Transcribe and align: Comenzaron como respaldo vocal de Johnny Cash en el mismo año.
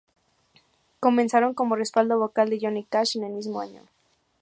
Comenzaron 0.99 1.53
como 1.53 1.75
respaldo 1.75 2.17
vocal 2.17 2.49
de 2.49 2.57
Johnny 2.59 2.85
Cash 2.85 3.17
en 3.17 3.25
el 3.25 3.33
mismo 3.33 3.59
año. 3.59 3.83